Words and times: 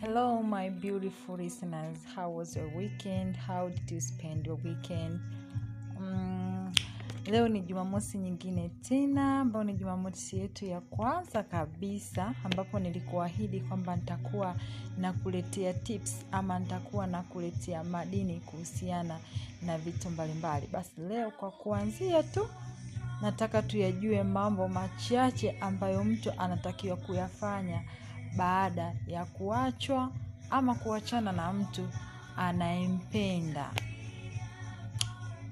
Hello, 0.00 0.42
my 0.42 0.68
beautiful 0.68 1.36
listeners. 1.36 1.98
How 2.14 2.30
was 2.30 2.56
your 2.56 2.68
weekend? 2.76 3.36
How 3.36 3.68
did 3.68 3.90
you 3.90 4.00
spend 4.00 4.46
your 4.46 4.56
weekend? 4.64 5.20
Mm, 6.00 6.72
leo 7.26 7.48
ni 7.48 7.60
Jumamosi 7.60 8.18
nyingine 8.18 8.68
tena, 8.68 9.40
ambayo 9.40 9.64
ni 9.64 9.72
Jumamosi 9.72 10.38
yetu 10.38 10.66
ya 10.66 10.80
kwanza 10.80 11.42
kabisa, 11.42 12.34
ambapo 12.44 12.78
nilikuahidi 12.78 13.60
kwamba 13.60 13.96
nitakuwa 13.96 14.56
nakuletea 14.98 15.74
tips 15.74 16.24
ama 16.32 16.58
nitakuwa 16.58 17.06
nakuletea 17.06 17.84
madini 17.84 18.40
kuhusiana 18.40 19.18
na 19.66 19.78
vitu 19.78 20.10
mbalimbali. 20.10 20.66
Basi 20.72 21.00
leo 21.08 21.30
kwa 21.30 21.50
kuanzia 21.50 22.22
tu 22.22 22.46
nataka 23.22 23.62
tuyajue 23.62 24.22
mambo 24.22 24.68
machache 24.68 25.58
ambayo 25.60 26.04
mtu 26.04 26.32
anatakiwa 26.38 26.96
kuyafanya 26.96 27.82
baada 28.36 28.94
ya 29.06 29.24
kuachwa 29.24 30.12
ama 30.50 30.74
kuachana 30.74 31.32
na 31.32 31.52
mtu 31.52 31.88
anayempenda. 32.36 33.70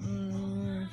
Mm, 0.00 0.88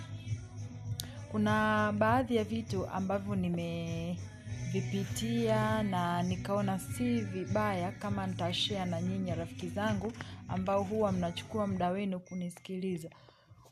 kuna 1.31 1.91
baadhi 1.97 2.35
ya 2.35 2.43
vitu 2.43 2.88
ambavyo 2.88 3.35
nimevipitia 3.35 5.83
na 5.83 6.23
nikaona 6.23 6.80
si 6.80 7.21
vibaya 7.21 7.91
kama 7.91 8.27
nitashare 8.27 8.85
na 8.85 9.02
nyinyi 9.02 9.35
rafiki 9.35 9.69
zangu 9.69 10.11
ambao 10.47 10.83
huwa 10.83 11.11
mnachukua 11.11 11.67
muda 11.67 11.89
wenu 11.89 12.19
kunisikiliza. 12.19 13.09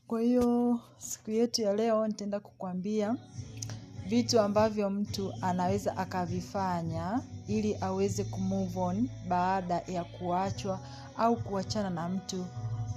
Kwa 0.07 0.21
hiyo 0.21 0.79
siku 0.97 1.31
yetu 1.31 1.61
ya 1.61 1.73
leo 1.73 2.07
nitaenda 2.07 2.39
kukwambia 2.39 3.15
vitu 4.09 4.39
ambavyo 4.39 4.89
mtu 4.89 5.33
anaweza 5.41 5.97
akavifanya 5.97 7.21
ili 7.47 7.77
aweze 7.81 8.23
kumove 8.23 8.79
on 8.79 9.09
baada 9.27 9.81
ya 9.87 10.03
kuachwa 10.03 10.79
au 11.17 11.35
kuachana 11.35 11.89
na 11.89 12.09
mtu 12.09 12.45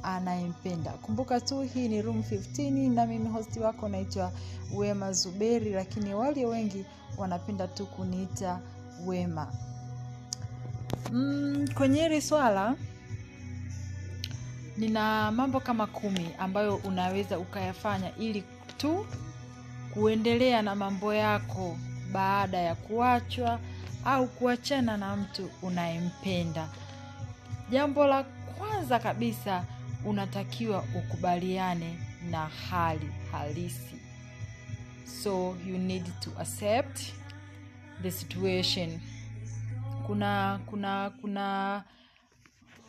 anayempenda. 0.03 0.91
Kumbuka 0.91 1.41
tu 1.41 1.61
hii 1.61 1.89
ni 1.89 2.03
room 2.03 2.21
15 2.21 2.95
na 2.95 3.07
mimi 3.07 3.29
hosti 3.29 3.61
wako 3.61 3.89
naitwa 3.89 4.33
Wema 4.77 5.13
Zuberi, 5.13 5.71
lakini 5.71 6.15
wale 6.15 6.47
wengi 6.47 6.85
wanapenda 7.17 7.69
tu 7.69 7.87
kuniita 7.87 8.61
Wema. 9.07 9.53
Mm, 11.13 11.69
kwenye 11.75 12.03
hili 12.03 12.23
swala 12.23 12.75
nina 14.77 15.31
mambo 15.33 15.61
kama 15.61 15.87
kumi 15.87 16.29
ambayo 16.39 16.77
unaweza 16.77 17.39
ukayafanya 17.39 18.17
ili 18.17 18.45
tu 18.77 19.07
kuendelea 19.95 20.63
na 20.63 20.75
mambo 20.75 21.15
yako 21.15 21.79
baada 22.13 22.59
ya 22.59 22.75
kuachwa 22.75 23.61
au 24.05 24.29
kuachana 24.29 24.97
na 24.97 25.17
mtu 25.17 25.51
unayempenda. 25.63 26.69
Jambo 27.71 28.07
la 28.07 28.23
kwanza 28.59 28.99
kabisa 28.99 29.65
unatakiwa 30.05 30.85
ukubaliane 30.97 31.99
na 32.31 32.47
hali 32.47 33.11
halisi. 33.33 33.97
So 35.23 35.57
you 35.67 35.79
need 35.79 36.05
to 36.21 36.31
accept 36.39 37.01
the 38.03 38.11
situation. 38.11 39.01
Kuna 40.07 40.61
kuna 40.67 41.11
kuna 41.21 41.85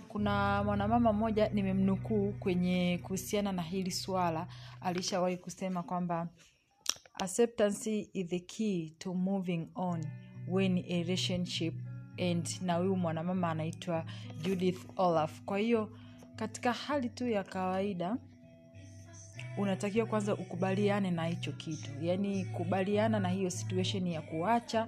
kuna 0.07 0.63
mwanamama 0.63 1.13
mmoja 1.13 1.49
nimemnukuu 1.49 2.31
kwenye 2.31 2.99
kuhusiana 3.03 3.51
na 3.51 3.61
hili 3.61 3.91
swala, 3.91 4.47
alishawahi 4.81 5.37
kusema 5.37 5.83
kwamba 5.83 6.27
acceptance 7.21 7.87
is 8.13 8.27
the 8.27 8.39
key 8.39 8.93
to 8.99 9.13
moving 9.13 9.69
on 9.75 10.03
when 10.47 10.77
a 10.87 11.03
relationship 11.03 11.73
end, 12.17 12.49
na 12.61 12.73
huyu 12.75 12.95
mwanamama 12.95 13.49
anaitwa 13.51 14.05
Judith 14.41 14.85
Olaf. 14.97 15.41
Kwa 15.41 15.57
hiyo 15.59 15.89
katika 16.35 16.73
hali 16.73 17.09
tu 17.09 17.27
ya 17.29 17.43
kawaida 17.43 18.17
unatakiwa 19.57 20.05
kwanza 20.05 20.33
ukubaliane 20.33 21.11
na 21.11 21.25
hicho 21.25 21.51
kitu, 21.51 21.89
yaani 22.01 22.45
kubaliana 22.45 23.19
na 23.19 23.29
hiyo 23.29 23.49
situation 23.49 24.07
ya 24.07 24.21
kuacha 24.21 24.87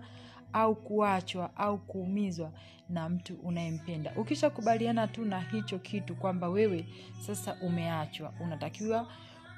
au 0.54 0.76
kuachwa 0.76 1.58
au 1.58 1.78
kuumizwa 1.78 2.52
na 2.90 3.10
mtu 3.10 3.36
unayempenda. 3.36 4.14
Ukishakubaliana 4.16 5.08
tu 5.08 5.26
na 5.26 5.40
hicho 5.42 5.80
kitu 5.80 6.16
kwamba 6.16 6.50
wewe 6.50 6.86
sasa 7.20 7.58
umeachwa, 7.62 8.34
unatakiwa 8.40 9.08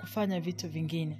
kufanya 0.02 0.40
vitu 0.40 0.70
vingine. 0.70 1.18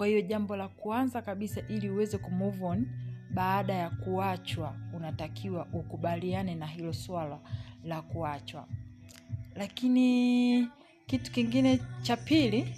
Kwa 0.00 0.06
hiyo 0.06 0.20
jambo 0.20 0.56
la 0.56 0.68
kwanza 0.68 1.22
kabisa, 1.22 1.60
ili 1.68 1.90
uweze 1.90 2.18
kumove 2.18 2.64
on 2.64 2.86
baada 3.34 3.74
ya 3.74 3.90
kuachwa, 3.90 4.74
unatakiwa 4.96 5.66
ukubaliane 5.72 6.54
na 6.54 6.66
hilo 6.66 6.92
swala 6.92 7.38
la 7.84 8.02
kuachwa. 8.02 8.66
Lakini 9.56 10.68
kitu 11.06 11.32
kingine 11.32 11.80
cha 12.02 12.16
pili, 12.16 12.74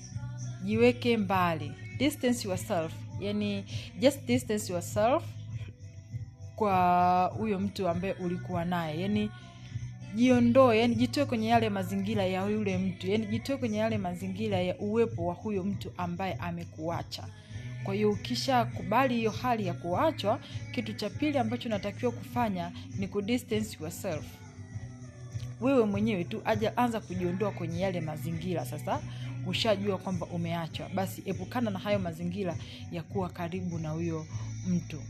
jiweke 0.65 1.17
mbali, 1.17 1.73
distance 1.99 2.49
yourself, 2.49 2.93
yani 3.21 3.65
just 4.01 4.27
distance 4.27 4.73
yourself 4.73 5.25
kwa 6.57 7.33
huyo 7.39 7.59
mtu 7.61 7.89
ambaye 7.89 8.13
ulikuwa 8.13 8.65
naye, 8.65 9.01
yani 9.01 9.31
jiondoe, 10.15 10.79
yani 10.79 10.95
jitoe 10.95 11.25
kwenye 11.25 11.49
yale 11.49 11.71
mazingira 11.71 12.25
ya 12.27 12.47
yule 12.47 12.79
mtu, 12.79 13.07
yani 13.11 13.27
jitoe 13.27 13.57
kwenye 13.57 13.79
yale 13.79 13.99
mazingira 13.99 14.61
ya 14.61 14.79
uwepo 14.79 15.27
wa 15.27 15.35
huyo 15.35 15.65
mtu 15.65 15.93
ambaye 15.97 16.35
amekuacha. 16.35 17.25
Kwa 17.85 17.95
hiyo 17.95 18.11
ukishakubali 18.11 19.17
hiyo 19.17 19.31
hali 19.31 19.67
ya 19.67 19.75
kuachwa, 19.75 20.41
kitu 20.73 20.93
cha 20.93 21.11
pili 21.11 21.39
ambacho 21.39 21.69
unatakiwa 21.69 22.13
kufanya 22.13 22.73
ni 22.99 23.09
kudistance 23.09 23.77
yourself 23.81 24.25
wewe 25.61 25.85
mwenyewe 25.87 26.25
tu, 26.25 26.43
aja 26.45 26.77
anza 26.77 27.01
kujiondoa 27.01 27.51
kwenye 27.51 27.81
yale 27.81 28.01
mazingira. 28.01 28.65
Sasa 28.67 29.01
ushajua 29.47 29.99
kwamba 29.99 30.27
umeachwa, 30.27 30.89
basi 30.89 31.23
epukana 31.27 31.71
na 31.71 31.79
hayo 31.79 31.99
mazingira 31.99 32.57
ya 32.93 33.03
kuwa 33.03 33.29
karibu 33.29 33.79
na 33.79 33.91
huyo 33.91 34.27
mtu. 34.69 35.03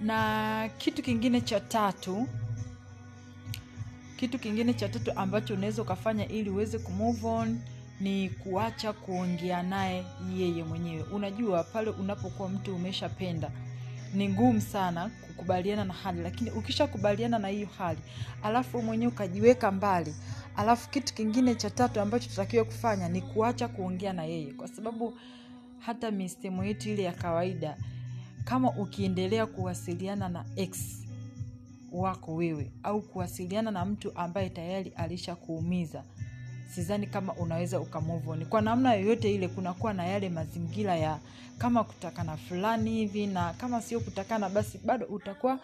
Na 0.00 0.70
kitu 0.78 1.02
kingine 1.02 1.40
cha 1.40 1.60
tatu, 1.60 2.28
kitu 4.18 4.38
kingine 4.38 4.74
cha 4.74 4.88
tatu 4.88 5.12
ambacho 5.16 5.54
unaweza 5.54 5.82
ukafanya 5.82 6.28
ili 6.28 6.50
uweze 6.50 6.78
kumove 6.78 7.26
on 7.26 7.60
ni 8.00 8.30
kuacha 8.30 8.92
kuongea 8.92 9.62
naye 9.62 10.04
yeye 10.36 10.64
mwenyewe. 10.64 11.02
Unajua, 11.02 11.64
pale 11.64 11.90
unapokuwa 11.90 12.48
mtu 12.48 12.74
umeshapenda 12.76 13.50
ni 14.14 14.28
ngumu 14.28 14.60
sana 14.60 15.10
kukubaliana 15.26 15.84
na 15.84 15.94
hali, 15.94 16.22
lakini 16.22 16.50
ukishakubaliana 16.50 17.38
na 17.38 17.48
hiyo 17.48 17.68
hali 17.78 17.98
alafu 18.42 18.82
mwenyewe 18.82 19.12
ukajiweka 19.12 19.70
mbali, 19.72 20.14
alafu 20.56 20.88
kitu 20.90 21.14
kingine 21.14 21.54
cha 21.54 21.70
tatu 21.70 22.00
ambacho 22.00 22.28
tutakiwa 22.28 22.64
kufanya 22.64 23.08
ni 23.08 23.20
kuacha 23.22 23.68
kuongea 23.68 24.12
na 24.12 24.24
yeye, 24.24 24.52
kwa 24.52 24.68
sababu 24.68 25.18
hata 25.78 26.10
mistemo 26.10 26.64
yetu 26.64 26.88
ile 26.88 27.02
ya 27.02 27.12
kawaida, 27.12 27.76
kama 28.44 28.70
ukiendelea 28.70 29.46
kuwasiliana 29.46 30.28
na 30.28 30.44
ex 30.56 31.07
wako 31.92 32.34
wewe 32.34 32.70
au 32.82 33.02
kuwasiliana 33.02 33.70
na 33.70 33.84
mtu 33.84 34.12
ambaye 34.16 34.50
tayari 34.50 34.92
alishakuumiza 34.96 36.04
sidhani 36.74 37.06
kama 37.06 37.32
unaweza 37.34 37.80
ukamove 37.80 38.30
on 38.30 38.44
kwa 38.46 38.60
namna 38.62 38.94
yoyote 38.94 39.34
ile. 39.34 39.48
Kunakuwa 39.48 39.94
na 39.94 40.06
yale 40.06 40.28
mazingira 40.28 40.96
ya 40.96 41.18
kama 41.58 41.84
kutakana 41.84 42.36
fulani 42.36 42.90
hivi, 42.90 43.26
na 43.26 43.52
kama 43.52 43.82
sio 43.82 44.00
kutakana, 44.00 44.48
basi 44.48 44.78
bado 44.78 45.06
utakuwa 45.06 45.58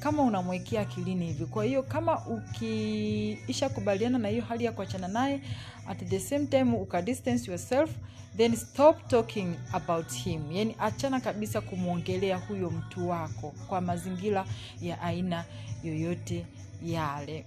kama 0.00 0.22
unamwekea 0.22 0.80
akilini 0.80 1.26
hivi. 1.26 1.46
Kwa 1.46 1.64
hiyo 1.64 1.82
kama 1.82 2.26
ukiisha 2.26 3.68
kubaliana 3.68 4.18
na 4.18 4.28
hiyo 4.28 4.42
hali 4.42 4.64
ya 4.64 4.72
kuachana 4.72 5.08
naye, 5.08 5.40
at 5.88 6.04
the 6.08 6.20
same 6.20 6.46
time 6.46 6.76
uka 6.76 7.02
distance 7.02 7.50
yourself, 7.50 7.90
then 8.38 8.56
stop 8.56 9.08
talking 9.08 9.54
about 9.72 10.12
him, 10.12 10.52
yani 10.52 10.76
achana 10.78 11.20
kabisa 11.20 11.60
kumwongelea 11.60 12.36
huyo 12.36 12.70
mtu 12.70 13.08
wako 13.08 13.54
kwa 13.66 13.80
mazingira 13.80 14.44
ya 14.82 15.00
aina 15.02 15.44
yoyote 15.84 16.46
yale. 16.84 17.44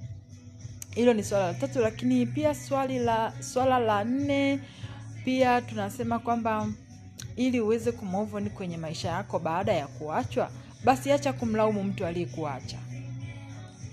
Hilo 0.95 1.13
ni 1.13 1.24
swala 1.24 1.48
la 1.48 1.54
tatu, 1.54 1.80
lakini 1.80 2.25
pia 2.25 2.56
swali 2.56 3.00
la 3.00 3.33
swala 3.39 3.80
la 3.80 4.04
nne 4.04 4.60
pia 5.25 5.62
tunasema 5.62 6.19
kwamba 6.19 6.69
ili 7.36 7.62
uweze 7.62 7.92
kumove 7.92 8.50
kwenye 8.50 8.77
maisha 8.77 9.10
yako 9.10 9.39
baada 9.39 9.74
ya 9.74 9.88
kuachwa, 9.88 10.51
basi 10.83 11.12
acha 11.12 11.33
kumlaumu 11.33 11.83
mtu 11.83 12.06
aliyekuacha, 12.06 12.77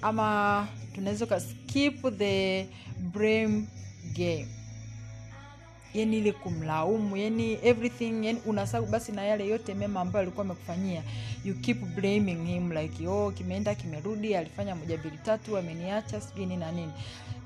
ama 0.02 0.66
tunaweza 0.94 1.24
ukaskip 1.24 2.18
the 2.18 2.66
blame 3.00 3.64
game, 4.16 4.48
yani 5.94 6.18
ile 6.18 6.32
kumlaumu, 6.32 7.16
yani 7.16 7.58
everything, 7.62 8.26
yani 8.26 8.40
unasahau 8.46 8.86
basi 8.86 9.12
na 9.12 9.24
yale 9.24 9.46
yote 9.46 9.74
mema 9.74 10.00
ambayo 10.00 10.22
alikuwa 10.22 10.44
amekufanyia, 10.44 11.02
you 11.44 11.54
keep 11.54 11.78
blaming 11.96 12.44
him 12.46 12.72
like 12.72 13.08
oh, 13.08 13.30
kimeenda 13.30 13.74
kimerudi, 13.74 14.36
alifanya 14.36 14.74
moja 14.74 14.98
mbili 14.98 15.18
tatu, 15.18 15.56
ameniacha 15.58 16.20
sijui 16.20 16.46
nini 16.46 16.56
na 16.60 16.72
nini. 16.72 16.92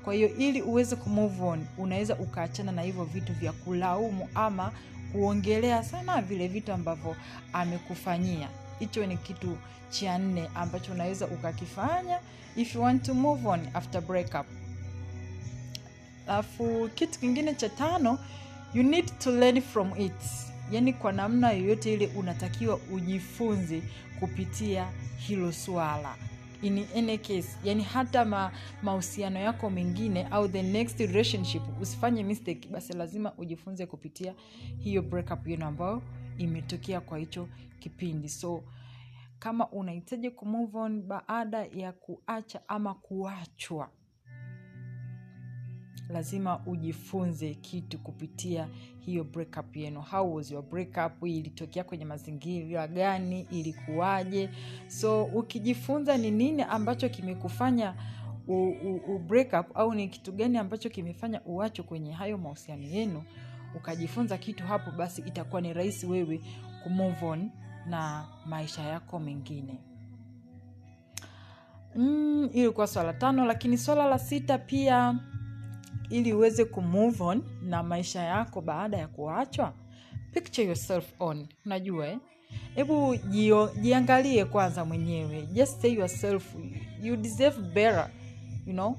Kwa 0.03 0.13
hiyo 0.13 0.35
ili 0.37 0.61
uweze 0.61 0.95
kumove 0.95 1.43
on, 1.43 1.65
unaweza 1.77 2.15
ukaachana 2.15 2.71
na 2.71 2.81
hivyo 2.81 3.03
vitu 3.03 3.33
vya 3.33 3.51
kulaumu 3.51 4.29
ama 4.35 4.71
kuongelea 5.11 5.83
sana 5.83 6.21
vile 6.21 6.47
vitu 6.47 6.73
ambavyo 6.73 7.15
amekufanyia. 7.53 8.49
Hicho 8.79 9.05
ni 9.05 9.17
kitu 9.17 9.57
cha 9.89 10.17
nne 10.17 10.49
ambacho 10.55 10.91
unaweza 10.91 11.27
ukakifanya 11.27 12.19
if 12.55 12.75
you 12.75 12.81
want 12.81 13.03
to 13.03 13.13
move 13.13 13.47
on 13.47 13.59
after 13.73 14.01
breakup 14.01 14.45
alafu 16.27 16.89
kitu 16.95 17.19
kingine 17.19 17.55
cha 17.55 17.69
tano 17.69 18.19
you 18.73 18.83
need 18.83 19.05
to 19.19 19.31
learn 19.31 19.61
from 19.61 19.91
it. 20.01 20.21
Yaani 20.71 20.93
kwa 20.93 21.11
namna 21.11 21.51
yoyote 21.51 21.93
ile 21.93 22.07
unatakiwa 22.07 22.79
ujifunze 22.93 23.83
kupitia 24.19 24.87
hilo 25.17 25.51
swala. 25.51 26.15
In 26.61 26.85
any 26.97 27.17
case 27.17 27.49
yani 27.63 27.83
hata 27.83 28.25
ma, 28.25 28.51
mahusiano 28.83 29.39
yako 29.39 29.69
mengine 29.69 30.27
au 30.31 30.47
the 30.47 30.63
next 30.63 30.99
relationship 30.99 31.61
usifanye 31.81 32.23
mistake 32.23 32.67
basi 32.69 32.93
lazima 32.93 33.33
ujifunze 33.37 33.85
kupitia 33.85 34.33
hiyo 34.79 35.01
breakup 35.01 35.47
yenu 35.47 35.65
ambayo 35.65 36.01
imetokea 36.37 37.01
kwa 37.01 37.17
hicho 37.17 37.47
kipindi. 37.79 38.29
So 38.29 38.63
kama 39.39 39.67
unahitaji 39.71 40.29
kumove 40.31 40.77
on 40.77 41.01
baada 41.01 41.65
ya 41.65 41.91
kuacha 41.91 42.61
ama 42.67 42.93
kuachwa 42.93 43.89
lazima 46.13 46.61
ujifunze 46.65 47.53
kitu 47.53 47.99
kupitia 47.99 48.67
hiyo 48.99 49.23
breakup 49.23 49.75
yenu. 49.75 50.01
How 50.01 50.35
was 50.35 50.51
your 50.51 50.63
breakup? 50.63 51.23
Ilitokea 51.27 51.83
kwenye 51.83 52.05
mazingira 52.05 52.87
gani? 52.87 53.47
Ilikuwaje? 53.51 54.49
So 54.87 55.23
ukijifunza 55.23 56.17
ni 56.17 56.31
nini 56.31 56.61
ambacho 56.61 57.09
kimekufanya 57.09 57.95
u, 58.47 58.53
u, 58.69 58.95
u 59.15 59.19
break 59.19 59.53
au 59.73 59.93
ni 59.93 60.07
kitu 60.07 60.31
gani 60.31 60.57
ambacho 60.57 60.89
kimefanya 60.89 61.41
uacho 61.45 61.83
kwenye 61.83 62.11
hayo 62.11 62.37
mahusiano 62.37 62.83
yenu 62.83 63.23
ukajifunza 63.75 64.37
kitu 64.37 64.63
hapo 64.63 64.91
basi 64.91 65.21
itakuwa 65.21 65.61
ni 65.61 65.73
rahisi 65.73 66.05
wewe 66.05 66.41
kumove 66.83 67.25
on 67.25 67.49
na 67.89 68.25
maisha 68.45 68.81
yako 68.81 69.19
mengine. 69.19 69.79
Mm, 71.95 72.49
ilikuwa 72.53 72.87
swala 72.87 73.13
tano 73.13 73.45
lakini 73.45 73.77
swala 73.77 74.05
la 74.07 74.19
sita 74.19 74.57
pia 74.57 75.19
ili 76.09 76.33
uweze 76.33 76.65
kumove 76.65 77.23
on 77.23 77.43
na 77.63 77.83
maisha 77.83 78.21
yako 78.23 78.61
baada 78.61 78.97
ya 78.97 79.07
kuachwa? 79.07 79.73
Picture 80.33 80.67
yourself 80.67 81.05
on. 81.19 81.47
Unajua 81.65 82.07
eh? 82.07 82.17
hebu 82.75 83.15
jiangalie 83.81 84.45
kwanza 84.45 84.85
mwenyewe. 84.85 85.41
Just 85.53 85.81
say 85.81 85.93
yourself 85.93 86.55
you 87.03 87.15
deserve 87.17 87.61
better 87.61 88.09
you 88.67 88.73
know? 88.73 88.97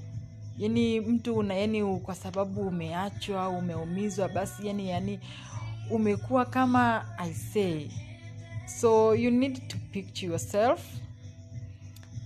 Yani 0.58 1.00
mtu 1.00 1.36
una 1.36 1.54
yani 1.54 1.98
kwa 1.98 2.14
sababu 2.14 2.60
umeachwa 2.68 3.48
umeumizwa 3.48 4.28
basi 4.28 4.66
yani 4.66 4.88
yani 4.88 5.20
umekuwa 5.90 6.44
kama 6.44 7.06
i 7.18 7.34
say. 7.34 7.86
So 8.80 9.14
you 9.14 9.30
need 9.30 9.68
to 9.68 9.76
picture 9.92 10.26
yourself 10.28 10.80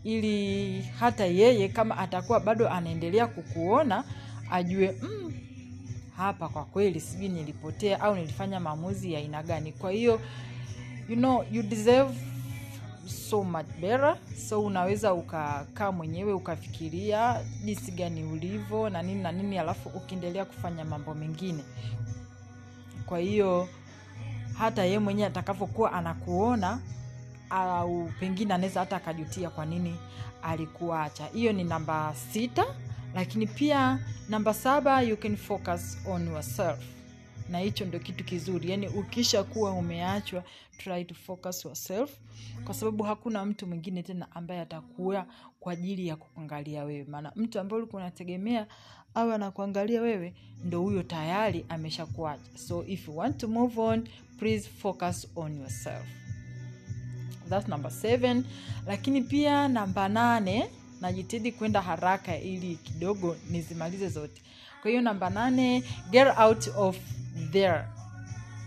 ili 0.05 0.83
hata 0.83 1.25
yeye 1.27 1.69
kama 1.69 1.99
atakuwa 1.99 2.41
bado 2.41 2.69
anaendelea 2.69 3.27
kukuona 3.27 4.05
ajue 4.51 4.97
mm, 5.03 5.33
hapa 6.17 6.49
kwa 6.49 6.65
kweli 6.65 7.01
sijui 7.01 7.29
nilipotea 7.29 8.01
au 8.01 8.15
nilifanya 8.17 8.61
maamuzi 8.61 9.13
ya 9.13 9.19
aina 9.19 9.43
gani. 9.43 9.73
Kwa 9.73 9.91
hiyo 9.91 10.21
you 11.09 11.17
know 11.17 11.45
you 11.53 11.63
deserve 11.63 12.15
so 13.07 13.45
much 13.45 13.67
better. 13.81 14.17
So 14.49 14.65
unaweza 14.65 15.15
ukakaa 15.15 15.93
mwenyewe 15.93 16.33
ukafikiria 16.33 17.41
jinsi 17.65 17.93
gani 17.93 18.25
ulivyo 18.25 18.91
na 18.91 19.03
nini 19.03 19.23
na 19.23 19.33
nini 19.33 19.59
alafu 19.59 19.89
ukiendelea 19.89 20.45
kufanya 20.45 20.85
mambo 20.85 21.15
mengine. 21.15 21.65
Kwa 23.07 23.19
hiyo 23.19 23.69
hata 24.59 24.85
yee 24.85 24.99
mwenyewe 24.99 25.29
atakavyokuwa 25.29 25.93
anakuona 25.93 26.81
au 27.51 28.11
pengine 28.21 28.55
anaweza 28.55 28.81
hata 28.81 28.97
akajutia 28.97 29.51
kwa 29.51 29.67
nini 29.67 29.97
alikuacha. 30.43 31.27
Hiyo 31.27 31.53
ni 31.53 31.65
namba 31.65 32.15
sita 32.33 32.65
lakini 33.19 33.47
pia 33.47 33.99
namba 34.29 34.55
saba 34.55 35.03
you 35.03 35.17
can 35.17 35.37
focus 35.37 35.99
on 36.07 36.27
yourself. 36.29 36.79
Na 37.51 37.59
hicho 37.59 37.85
ndio 37.85 38.01
kitu 38.01 38.25
kizuri. 38.25 38.71
Yaani 38.71 38.89
ukisha 38.89 39.45
kuwa 39.45 39.73
umeachwa 39.73 40.45
try 40.79 41.05
to 41.05 41.15
focus 41.15 41.65
yourself. 41.65 42.11
Kwa 42.65 42.75
sababu 42.75 43.05
hakuna 43.05 43.45
mtu 43.45 43.67
mwingine 43.67 44.03
tena 44.03 44.27
ambaye 44.37 44.61
atakuwa 44.61 45.27
kwa 45.61 45.73
ajili 45.73 46.07
ya 46.07 46.17
kukuangalia 46.17 46.85
wewe. 46.85 47.05
Maana 47.05 47.33
mtu 47.37 47.61
ambaye 47.61 47.83
ulikuwa 47.83 48.03
unategemea 48.03 48.67
au 49.15 49.33
anakuangalia 49.33 50.01
wewe 50.01 50.35
ndo 50.65 50.81
huyo 50.81 51.03
tayari 51.03 51.65
ameshakuacha. 51.69 52.59
So 52.69 52.85
if 52.87 53.09
you 53.09 53.17
want 53.19 53.37
to 53.39 53.49
move 53.49 53.81
on 53.81 54.09
please 54.39 54.69
focus 54.69 55.29
on 55.37 55.57
yourself. 55.61 56.07
Thats 57.49 57.69
number 57.69 57.91
seven. 57.91 58.45
Lakini 58.87 59.23
pia 59.23 59.69
namba 59.69 60.09
nane 60.09 60.71
najitahidi 61.01 61.53
kwenda 61.53 61.83
haraka 61.83 62.39
ili 62.39 62.77
kidogo 62.77 63.37
nizimalize 63.51 64.09
zote. 64.09 64.43
Kwa 64.83 64.91
hiyo 64.91 65.03
namba 65.03 65.31
nane 65.31 65.83
get 66.11 66.29
out 66.39 66.69
of 66.77 66.97
there. 67.53 67.85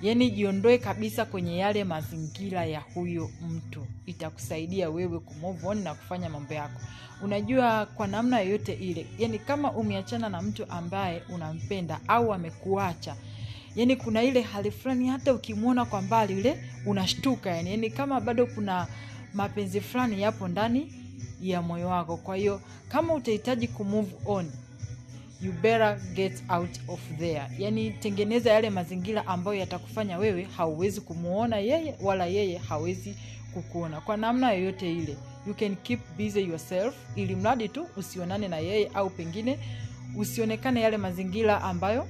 Yaani 0.02 0.32
jiondoe 0.32 0.78
kabisa 0.78 1.26
kwenye 1.26 1.58
yale 1.58 1.84
mazingira 1.84 2.66
ya 2.66 2.80
huyo 2.80 3.30
mtu. 3.50 3.86
Itakusaidia 4.06 4.90
wewe 4.90 5.20
kumove 5.20 5.76
na 5.76 5.96
kufanya 5.96 6.30
mambo 6.30 6.54
yako. 6.54 6.82
Unajua 7.24 7.86
kwa 7.86 8.08
namna 8.08 8.40
yoyote 8.40 8.74
ile 8.74 9.06
yani 9.20 9.40
kama 9.40 9.72
umeachana 9.72 10.30
na 10.30 10.42
mtu 10.42 10.66
ambaye 10.70 11.24
unampenda 11.30 12.00
au 12.08 12.34
amekuacha 12.34 13.16
yani 13.76 13.96
kuna 13.96 14.24
ile 14.24 14.42
hali 14.42 14.72
fulani 14.72 15.08
hata 15.08 15.34
ukimwona 15.34 15.86
kwa 15.86 16.02
mbali 16.02 16.40
ile 16.40 16.64
unashtuka 16.86 17.50
yani, 17.50 17.72
yani 17.72 17.90
kama 17.90 18.22
bado 18.22 18.46
kuna 18.46 18.88
mapenzi 19.34 19.82
fulani 19.82 20.22
yapo 20.22 20.48
ndani 20.48 20.94
ya 21.42 21.62
moyo 21.62 21.88
wako. 21.88 22.18
Kwa 22.18 22.36
hiyo 22.36 22.62
kama 22.90 23.14
utahitaji 23.14 23.68
kumove 23.68 24.12
on 24.26 24.52
you 25.42 25.52
better 25.52 26.00
get 26.16 26.44
out 26.50 26.70
of 26.88 27.00
there. 27.20 27.44
Yani 27.58 27.92
tengeneza 27.92 28.52
yale 28.52 28.70
mazingira 28.70 29.28
ambayo 29.28 29.60
yatakufanya 29.60 30.18
wewe 30.18 30.48
hauwezi 30.58 31.02
kumuona 31.02 31.58
yeye 31.58 31.96
wala 32.02 32.26
yeye 32.26 32.58
hawezi 32.58 33.16
kukuona. 33.54 34.02
Kwa 34.02 34.18
namna 34.18 34.52
yoyote 34.52 34.92
ile 34.92 35.18
you 35.48 35.54
can 35.54 35.76
keep 35.76 36.00
busy 36.18 36.40
yourself 36.42 36.96
ili 37.16 37.36
mradi 37.36 37.70
tu 37.70 37.88
usionane 37.98 38.48
na 38.48 38.58
yeye 38.58 38.92
au 38.94 39.10
pengine 39.10 39.60
usionekane 40.18 40.82
yale 40.82 40.98
mazingira 40.98 41.62
ambayo 41.62 42.08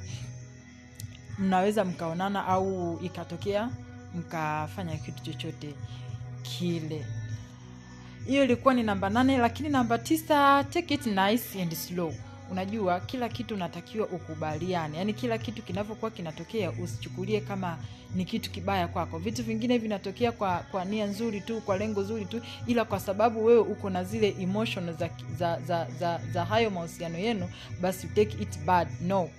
mnaweza 1.40 1.86
mkaonana 1.86 2.46
au 2.48 3.00
ikatokea 3.04 3.70
mkafanya 4.16 4.98
kitu 4.98 5.24
chochote 5.24 5.74
kile 6.44 7.06
hiyo 8.28 8.44
ilikuwa 8.44 8.74
ni 8.74 8.84
namba 8.84 9.10
nane 9.10 9.38
lakini 9.38 9.70
namba 9.70 9.98
tisa 9.98 10.64
take 10.64 10.94
it 10.94 11.06
nice 11.06 11.62
and 11.62 11.74
slow. 11.74 12.14
Unajua 12.52 13.00
kila 13.00 13.30
kitu 13.30 13.54
unatakiwa 13.56 14.08
ukubaliane. 14.08 14.98
Yaani 14.98 15.14
kila 15.14 15.38
kitu 15.38 15.62
kinavyokuwa 15.62 16.12
kinatokea 16.12 16.72
usichukulie 16.72 17.42
kama 17.42 17.78
ni 18.16 18.26
kitu 18.26 18.52
kibaya 18.52 18.88
kwako. 18.88 19.20
Vitu 19.20 19.44
vingine 19.44 19.78
vinatokea 19.78 20.32
kwa 20.32 20.58
kwa 20.72 20.86
nia 20.86 21.06
nzuri 21.06 21.42
tu 21.42 21.62
kwa 21.62 21.78
lengo 21.78 22.04
zuri 22.04 22.26
tu 22.26 22.42
ila 22.68 22.86
kwa 22.86 23.00
sababu 23.00 23.46
wewe 23.46 23.60
uko 23.60 23.90
na 23.90 24.04
zile 24.04 24.36
emotion 24.40 24.94
za, 24.98 25.10
za, 25.40 25.60
za, 25.68 25.88
za, 26.00 26.20
za 26.34 26.46
hayo 26.46 26.70
mahusiano 26.70 27.18
yenu 27.18 27.50
basi 27.82 28.08
take 28.08 28.38
it 28.44 28.60
bad. 28.66 28.88
No 29.02 29.30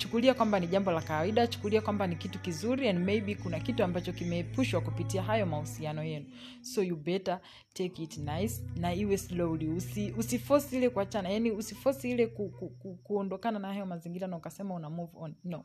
chukulia 0.00 0.34
kwamba 0.34 0.60
ni 0.60 0.66
jambo 0.66 0.90
la 0.92 1.00
kawaida 1.00 1.46
chukulia 1.46 1.80
kwamba 1.80 2.06
ni 2.06 2.16
kitu 2.16 2.38
kizuri 2.38 2.88
and 2.88 2.98
maybe 2.98 3.34
kuna 3.34 3.60
kitu 3.60 3.84
ambacho 3.84 4.12
kimeepushwa 4.12 4.80
kupitia 4.80 5.22
hayo 5.22 5.46
mahusiano 5.46 6.04
yenu. 6.04 6.26
So 6.62 6.82
you 6.82 6.96
better 6.96 7.40
take 7.74 8.02
it 8.02 8.18
nice 8.18 8.62
na 8.76 8.94
iwe 8.94 9.18
slowly. 9.18 9.68
Usi, 9.68 10.12
usifosi 10.18 10.76
ile 10.76 10.88
kuachana 10.90 11.28
yani 11.28 11.50
usifosi 11.50 12.10
ile 12.10 12.26
ku, 12.26 12.48
ku, 12.48 12.68
ku, 12.68 12.94
kuondokana 12.94 13.58
na 13.58 13.68
hayo 13.68 13.86
mazingira 13.86 14.26
na 14.26 14.36
ukasema 14.36 14.74
una 14.74 14.90
move 14.90 15.12
on. 15.16 15.34
No 15.44 15.64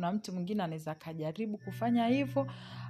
kuna 0.00 0.12
mtu 0.12 0.32
mwingine 0.32 0.62
anaweza 0.62 0.90
akajaribu 0.90 1.56
kufanya 1.58 2.06
hivyo 2.06 2.46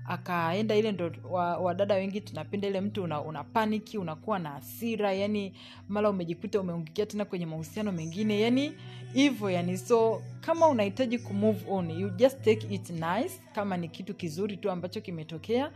akaenda 0.06 0.76
ile 0.76 0.92
ndo 0.92 1.12
wa- 1.30 1.56
wengi 1.94 2.20
tunapenda 2.20 2.68
ile 2.68 2.80
mtu 2.80 3.02
una, 3.04 3.20
una 3.20 3.44
paniki 3.44 3.98
unakuwa 3.98 4.38
na 4.38 4.50
hasira 4.50 5.12
yani 5.12 5.52
mara 5.88 6.10
umejikuta 6.10 6.60
umeungikia 6.60 7.06
tena 7.06 7.24
kwenye 7.24 7.46
mahusiano 7.46 7.92
mengine 7.92 8.40
yani 8.40 8.72
hivyo 9.12 9.50
yani. 9.50 9.78
So 9.78 10.22
kama 10.40 10.68
unahitaji 10.68 11.18
kumove 11.18 11.64
on 11.70 11.90
you 11.90 12.10
just 12.10 12.42
take 12.42 12.66
it 12.74 12.90
nice 12.90 13.40
kama 13.54 13.76
ni 13.76 13.88
kitu 13.88 14.14
kizuri 14.14 14.56
tu 14.56 14.70
ambacho 14.70 15.00
kimetokea 15.00 15.70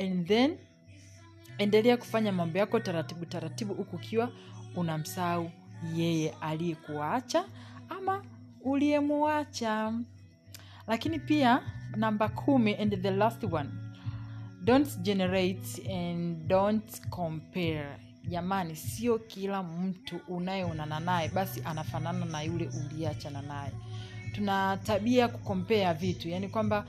and 0.00 0.26
then 0.26 0.56
endelea 1.58 1.96
kufanya 1.96 2.32
mambo 2.32 2.58
yako 2.58 2.80
taratibu 2.80 3.26
taratibu 3.26 3.74
huku 3.74 3.96
ukiwa 3.96 4.30
unamsahau 4.76 5.50
yeye 5.96 6.34
aliyekuacha 6.40 7.44
ama 7.88 8.24
uliyemuacha 8.64 9.92
lakini 10.88 11.18
pia 11.18 11.60
namba 11.96 12.28
kumi 12.28 12.74
and 12.74 13.02
the 13.02 13.10
last 13.10 13.44
one. 13.44 13.70
Don't 14.64 14.98
generate 15.02 15.82
and 15.92 16.46
don't 16.48 17.00
compare. 17.10 17.96
Jamani 18.28 18.76
sio 18.76 19.18
kila 19.18 19.62
mtu 19.62 20.20
unayeonana 20.28 21.00
naye 21.00 21.28
basi 21.28 21.62
anafanana 21.64 22.24
na 22.24 22.42
yule 22.42 22.68
uliyeachana 22.86 23.42
naye. 23.42 23.72
Tuna 24.32 24.76
tabia 24.76 25.28
kukompea 25.28 25.94
vitu 25.94 26.28
yani 26.28 26.48
kwamba 26.48 26.84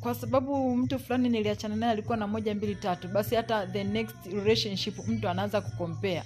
kwa 0.00 0.14
sababu 0.14 0.76
mtu 0.76 0.98
fulani 0.98 1.28
niliachana 1.28 1.76
naye 1.76 1.92
alikuwa 1.92 2.16
na 2.16 2.26
moja 2.26 2.54
mbili 2.54 2.74
tatu 2.74 3.08
basi 3.08 3.34
hata 3.34 3.66
the 3.66 3.84
next 3.84 4.26
relationship 4.26 5.08
mtu 5.08 5.28
anaanza 5.28 5.60
kukompea 5.60 6.24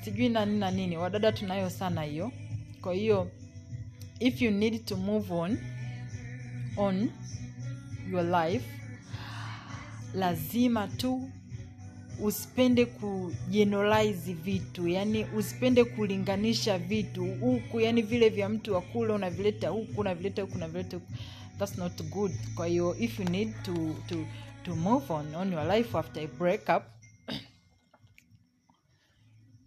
sijui 0.00 0.28
na 0.28 0.44
nini 0.46 0.58
na 0.58 0.70
nini 0.70 0.96
wadada 0.96 1.32
tunayo 1.32 1.70
sana 1.70 2.02
hiyo. 2.02 2.32
Kwa 2.80 2.94
hiyo 2.94 3.30
if 4.20 4.42
you 4.42 4.50
need 4.50 4.84
to 4.84 4.96
move 4.96 5.34
on 5.34 5.58
on 6.76 7.10
your 8.10 8.24
life 8.24 8.64
lazima 10.14 10.88
tu 10.88 11.30
usipende 12.20 12.86
kujeneralize 12.86 14.32
vitu 14.34 14.88
yani 14.88 15.24
usipende 15.36 15.84
kulinganisha 15.84 16.78
vitu 16.78 17.24
huku 17.24 17.80
yani 17.80 18.02
vile 18.02 18.28
vya 18.28 18.48
mtu 18.48 18.74
wa 18.74 18.80
kule 18.80 19.12
unavileta 19.12 19.68
huku 19.68 20.00
unavileta 20.00 20.42
huku 20.42 20.54
unavileta 20.56 20.96
huku. 20.96 21.12
That's 21.58 21.78
not 21.78 22.02
good. 22.02 22.32
Kwa 22.54 22.66
hiyo 22.66 22.96
if 22.98 23.20
you 23.20 23.24
need 23.28 23.62
to, 23.62 23.72
to, 24.08 24.24
to 24.62 24.76
move 24.76 25.12
on 25.12 25.34
on 25.34 25.52
your 25.52 25.76
life 25.76 25.98
after 25.98 26.22
a 26.24 26.26
breakup 26.26 26.82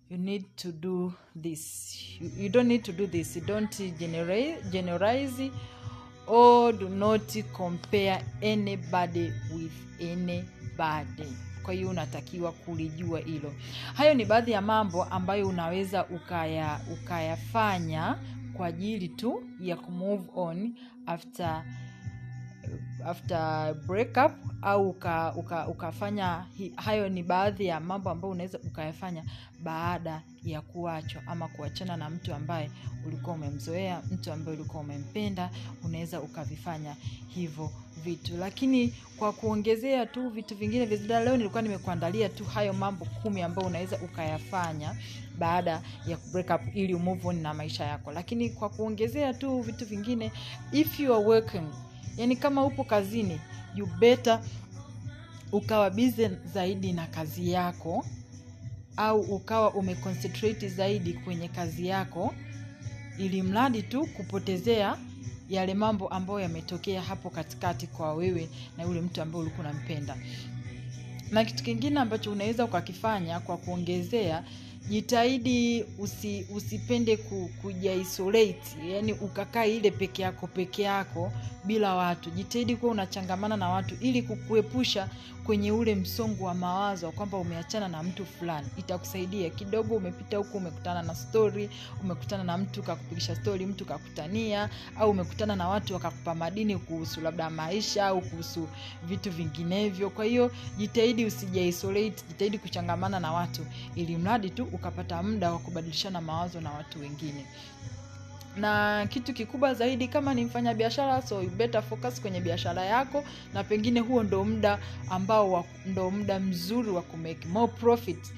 you 0.09 0.17
need 0.17 0.45
to 0.55 0.71
do 0.71 1.13
this. 1.41 1.93
You, 2.21 2.31
you 2.37 2.49
don't 2.49 2.67
need 2.67 2.83
to 2.83 2.91
do 2.91 3.07
this. 3.07 3.35
You 3.35 3.41
don't 3.41 3.81
generalize 4.71 5.51
or 6.27 6.73
do 6.73 6.89
not 6.89 7.37
compare 7.53 8.21
anybody 8.41 9.31
with 9.55 10.01
anybody. 10.01 11.33
Kwa 11.63 11.73
hiyo 11.73 11.89
unatakiwa 11.89 12.51
kulijua 12.51 13.19
hilo. 13.19 13.53
Hayo 13.93 14.13
ni 14.13 14.25
baadhi 14.25 14.51
ya 14.51 14.61
mambo 14.61 15.03
ambayo 15.03 15.47
unaweza 15.47 16.05
ukaya 16.05 16.79
ukayafanya 16.93 18.17
kwa 18.53 18.67
ajili 18.67 19.07
tu 19.07 19.43
ya 19.61 19.75
kumove 19.75 20.23
on 20.35 20.73
after 21.05 21.63
after 23.05 23.73
breakup 23.87 24.31
au 24.61 24.89
uka, 24.89 25.33
uka, 25.35 25.67
ukafanya 25.67 26.45
hayo 26.75 27.09
ni 27.09 27.23
baadhi 27.23 27.65
ya 27.65 27.79
mambo 27.79 28.09
ambayo 28.09 28.31
unaweza 28.31 28.59
ukayafanya 28.59 29.23
baada 29.63 30.21
ya 30.43 30.61
kuachwa 30.61 31.21
ama 31.27 31.47
kuachana 31.47 31.97
na 31.97 32.09
mtu 32.09 32.33
ambaye 32.33 32.71
ulikuwa 33.05 33.35
umemzoea 33.35 34.01
mtu 34.11 34.31
ambaye 34.31 34.57
ulikuwa 34.57 34.83
umempenda 34.83 35.49
unaweza 35.83 36.21
ukavifanya 36.21 36.95
hivyo 37.27 37.69
vitu. 38.03 38.37
Lakini 38.37 38.93
kwa 39.19 39.33
kuongezea 39.33 40.05
tu 40.05 40.29
vitu 40.29 40.55
vingine 40.55 40.85
vizida 40.85 41.19
leo 41.19 41.37
nilikuwa 41.37 41.61
nimekuandalia 41.61 42.29
tu 42.29 42.45
hayo 42.45 42.73
mambo 42.73 43.05
kumi 43.05 43.41
ambayo 43.41 43.67
unaweza 43.67 43.97
ukayafanya 43.97 44.95
baada 45.39 45.81
ya 46.07 46.17
break 46.31 46.49
up 46.55 46.75
ili 46.75 46.93
umove 46.93 47.27
on 47.27 47.41
na 47.41 47.53
maisha 47.53 47.85
yako. 47.85 48.11
Lakini 48.11 48.49
kwa 48.49 48.69
kuongezea 48.69 49.33
tu 49.33 49.61
vitu 49.61 49.85
vingine 49.85 50.31
if 50.71 50.99
you 50.99 51.13
are 51.15 51.25
working 51.25 51.67
yani 52.17 52.35
kama 52.35 52.65
upo 52.65 52.83
kazini 52.83 53.39
you 53.75 53.89
ukawa 55.51 55.89
busy 55.89 56.29
zaidi 56.53 56.93
na 56.93 57.07
kazi 57.07 57.51
yako 57.51 58.05
au 58.97 59.21
ukawa 59.21 59.73
umeconcentrate 59.73 60.69
zaidi 60.69 61.13
kwenye 61.13 61.47
kazi 61.47 61.87
yako 61.87 62.33
ili 63.17 63.41
mradi 63.41 63.83
tu 63.83 64.05
kupotezea 64.05 64.97
yale 65.49 65.73
mambo 65.73 66.07
ambayo 66.07 66.39
yametokea 66.39 67.01
hapo 67.01 67.29
katikati 67.29 67.87
kwa 67.87 68.13
wewe 68.13 68.49
na 68.77 68.83
yule 68.83 69.01
mtu 69.01 69.21
ambaye 69.21 69.41
ulikuwa 69.41 69.69
unampenda. 69.69 70.17
Na 71.31 71.45
kitu 71.45 71.63
kingine 71.63 71.99
ambacho 71.99 72.31
unaweza 72.31 72.65
ukakifanya 72.65 73.39
kwa 73.39 73.57
kuongezea 73.57 74.43
jitahidi 74.89 75.85
usi, 75.99 76.45
usipende 76.55 77.17
ku, 77.17 77.49
kujaisolate 77.61 78.75
yani 78.89 79.13
ukakaa 79.13 79.65
ile 79.65 79.91
peke 79.91 80.21
yako 80.21 80.47
peke 80.47 80.81
yako 80.83 81.31
bila 81.63 81.95
watu. 81.95 82.29
Jitahidi 82.29 82.75
kuwa 82.75 82.91
unachangamana 82.91 83.57
na 83.57 83.69
watu 83.69 83.95
ili 84.01 84.21
kukuepusha 84.21 85.09
kwenye 85.43 85.71
ule 85.71 85.95
msongo 85.95 86.43
wa 86.45 86.53
mawazo 86.53 87.11
kwamba 87.11 87.37
umeachana 87.37 87.87
na 87.87 88.03
mtu 88.03 88.25
fulani. 88.25 88.67
Itakusaidia 88.77 89.49
kidogo 89.49 89.95
umepita 89.95 90.37
huku 90.37 90.57
umekutana 90.57 91.01
na 91.03 91.15
story 91.15 91.69
umekutana 92.03 92.43
na 92.43 92.57
mtu 92.57 92.83
kakupigisha 92.83 93.35
story 93.35 93.65
mtu 93.65 93.85
kakutania 93.85 94.69
au 94.99 95.09
umekutana 95.09 95.55
na 95.55 95.67
watu 95.67 95.93
wakakupa 95.93 96.35
madini 96.35 96.77
kuhusu 96.77 97.21
labda 97.21 97.49
maisha 97.49 98.05
au 98.07 98.21
kuhusu 98.21 98.67
vitu 99.03 99.31
vinginevyo. 99.31 100.09
Kwa 100.09 100.25
hiyo 100.25 100.51
jitahidi 100.77 101.25
usijaisolate 101.25 102.23
jitahidi 102.27 102.57
kuchangamana 102.57 103.19
na 103.19 103.31
watu 103.33 103.65
ili 103.95 104.17
mradi 104.17 104.49
tu 104.49 104.67
ukapata 104.77 105.23
muda 105.23 105.51
wa 105.51 105.59
kubadilishana 105.59 106.21
mawazo 106.21 106.61
na 106.61 106.71
watu 106.71 106.99
wengine. 106.99 107.45
Na 108.57 109.05
kitu 109.09 109.33
kikubwa 109.33 109.73
zaidi 109.73 110.07
kama 110.07 110.33
ni 110.33 110.45
mfanya 110.45 110.73
biashara 110.73 111.21
so 111.21 111.41
better 111.41 111.83
focus 111.83 112.21
kwenye 112.21 112.41
biashara 112.41 112.85
yako 112.85 113.23
na 113.53 113.63
pengine 113.63 113.99
huo 113.99 114.23
ndo 114.23 114.43
muda 114.45 114.79
ambao 115.09 115.65
ndo 115.85 116.11
muda 116.11 116.39
mzuri 116.39 116.89
wa 116.89 117.01
kumake 117.01 117.47
more 117.47 117.71
profit. 117.71 118.33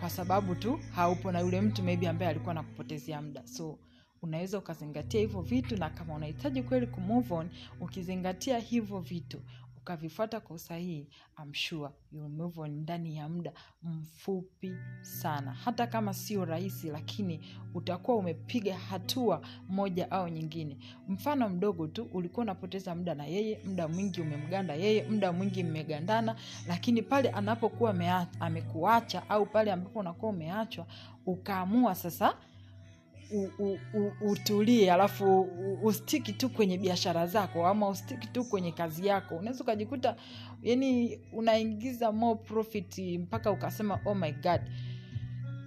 Kwa 0.00 0.10
sababu 0.10 0.54
tu 0.54 0.80
haupo 0.94 1.32
na 1.32 1.40
yule 1.40 1.60
mtu 1.60 1.82
maybe 1.82 2.08
ambaye 2.08 2.30
alikuwa 2.30 2.54
nakupotezea 2.54 3.22
muda. 3.22 3.42
So 3.46 3.78
unaweza 4.22 4.58
ukazingatia 4.58 5.20
hivyo 5.20 5.40
vitu 5.40 5.76
na 5.76 5.90
kama 5.90 6.14
unahitaji 6.14 6.62
kweli 6.62 6.86
kumove 6.86 7.34
on 7.34 7.48
ukizingatia 7.80 8.58
hivyo 8.58 8.98
vitu 9.00 9.40
ukavifuata 9.86 10.40
kwa 10.40 10.56
usahihi 10.56 11.08
I'm 11.42 11.54
sure 11.54 11.90
you'll 12.12 12.28
move 12.28 12.60
on 12.60 12.70
ndani 12.70 13.16
ya 13.16 13.28
muda 13.28 13.52
mfupi 13.82 14.72
sana. 15.02 15.52
Hata 15.52 15.86
kama 15.86 16.14
sio 16.14 16.44
rahisi 16.44 16.88
lakini 16.90 17.40
utakuwa 17.74 18.16
umepiga 18.16 18.76
hatua 18.78 19.40
moja 19.68 20.10
au 20.10 20.28
nyingine. 20.28 20.78
Mfano 21.08 21.48
mdogo 21.48 21.86
tu 21.86 22.08
ulikuwa 22.12 22.42
unapoteza 22.44 22.94
muda 22.94 23.14
na 23.14 23.26
yeye 23.26 23.60
muda 23.64 23.88
mwingi 23.88 24.20
umemganda 24.20 24.74
yeye 24.74 25.08
muda 25.10 25.32
mwingi 25.32 25.62
mmegandana 25.64 26.36
lakini 26.68 27.02
pale 27.02 27.30
anapokuwa 27.30 27.94
amekuacha 28.40 29.30
au 29.30 29.46
pale 29.46 29.72
ambapo 29.72 29.98
unakuwa 29.98 30.32
umeachwa 30.32 30.86
ukaamua 31.26 31.94
sasa 31.94 32.36
utulie 34.20 34.92
alafu 34.92 35.40
ustiki 35.82 36.32
tu 36.32 36.48
kwenye 36.50 36.78
biashara 36.78 37.26
zako 37.26 37.66
ama 37.66 37.88
ustiki 37.88 38.26
tu 38.26 38.44
kwenye 38.44 38.72
kazi 38.72 39.06
yako 39.06 39.36
unaweza 39.36 39.64
ukajikuta 39.64 40.16
yani 40.62 41.20
unaingiza 41.32 42.12
more 42.12 42.38
profit 42.40 42.98
mpaka 42.98 43.50
ukasema 43.50 44.00
oh 44.04 44.14
my 44.14 44.32
god 44.32 44.60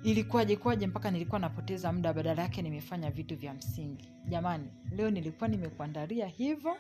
ilikuwaje 0.04 0.56
kwaje 0.56 0.88
mpaka 0.88 1.12
nilikuwa 1.12 1.40
napoteza 1.40 1.94
muda 1.94 2.14
badala 2.14 2.42
yake 2.42 2.62
nimefanya 2.62 3.12
vitu 3.12 3.36
vya 3.38 3.54
msingi. 3.54 4.10
Jamani 4.28 4.68
leo 4.92 5.10
nilikuwa 5.12 5.48
nimekuandalia 5.50 6.28
hivyo 6.28 6.76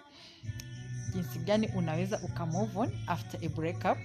jinsi 1.13 1.39
gani 1.39 1.67
unaweza 1.77 2.19
ukamove 2.23 2.79
on 2.79 2.91
after 3.07 3.39
a 3.45 3.49
breakup. 3.49 3.97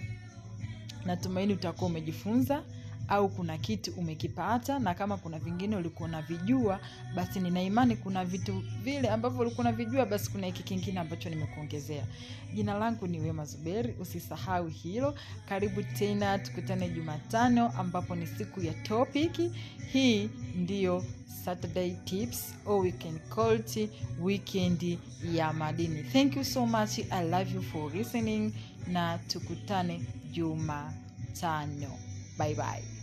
Natumaini 1.07 1.52
utakuwa 1.52 1.90
umejifunza 1.90 2.62
au 3.08 3.28
kuna 3.28 3.58
kitu 3.58 3.92
umekipata 3.92 4.78
na 4.78 4.94
kama 4.94 5.16
kuna 5.16 5.38
vingine 5.38 5.76
ulikuwa 5.76 6.08
unavijua 6.08 6.80
basi 7.14 7.40
nina 7.40 7.96
kuna 7.96 8.25
vitu 8.25 8.62
vile 8.82 9.08
ambavyo 9.08 9.40
ulikuwa 9.40 9.61
unavijua 9.61 10.06
basi 10.06 10.30
kuna 10.30 10.46
hiki 10.46 10.62
kingine 10.62 11.00
ambacho 11.00 11.30
nimekuongezea. 11.30 12.06
Jina 12.54 12.75
langu 12.78 13.06
ni 13.06 13.20
wema 13.20 13.44
zuberi 13.44 13.94
usisahau 14.00 14.66
hilo. 14.68 15.14
Karibu 15.49 15.82
tena 15.82 16.38
tukutane 16.38 16.88
jumatano 16.88 17.68
ambapo 17.78 18.16
ni 18.16 18.26
siku 18.26 18.61
ya 18.62 18.75
topiki 18.75 19.50
hii 19.92 20.30
ndiyo 20.56 21.04
saturday 21.44 21.90
tips 22.04 22.54
or 22.66 22.80
weekend 22.82 23.20
cult 23.28 23.88
weekend 24.23 24.99
ya 25.32 25.52
madini. 25.52 26.02
Thank 26.02 26.37
you 26.37 26.44
so 26.44 26.66
much 26.66 26.99
i 27.11 27.28
love 27.30 27.54
you 27.54 27.62
for 27.62 27.92
listening 27.94 28.52
na 28.87 29.18
tukutane 29.18 30.00
jumatano. 30.32 31.99
Bye 32.38 32.54
bye 32.54 32.94